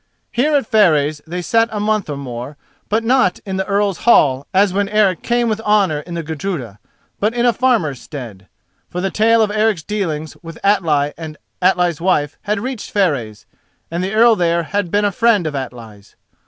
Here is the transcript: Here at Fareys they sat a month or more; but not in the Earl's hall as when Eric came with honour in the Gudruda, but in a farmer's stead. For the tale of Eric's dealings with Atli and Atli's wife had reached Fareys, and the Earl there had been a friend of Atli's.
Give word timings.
Here 0.31 0.55
at 0.55 0.65
Fareys 0.65 1.21
they 1.27 1.43
sat 1.43 1.69
a 1.71 1.79
month 1.79 2.09
or 2.09 2.17
more; 2.17 2.57
but 2.89 3.03
not 3.03 3.37
in 3.45 3.57
the 3.57 3.67
Earl's 3.67 3.99
hall 3.99 4.47
as 4.51 4.73
when 4.73 4.89
Eric 4.89 5.21
came 5.21 5.47
with 5.47 5.61
honour 5.61 5.99
in 5.99 6.15
the 6.15 6.23
Gudruda, 6.23 6.79
but 7.19 7.35
in 7.35 7.45
a 7.45 7.53
farmer's 7.53 8.01
stead. 8.01 8.47
For 8.89 8.99
the 8.99 9.11
tale 9.11 9.43
of 9.43 9.51
Eric's 9.51 9.83
dealings 9.83 10.35
with 10.41 10.57
Atli 10.63 11.13
and 11.19 11.37
Atli's 11.61 12.01
wife 12.01 12.39
had 12.41 12.59
reached 12.61 12.89
Fareys, 12.91 13.45
and 13.91 14.03
the 14.03 14.13
Earl 14.15 14.35
there 14.35 14.63
had 14.63 14.89
been 14.89 15.05
a 15.05 15.11
friend 15.11 15.45
of 15.45 15.53
Atli's. 15.53 16.15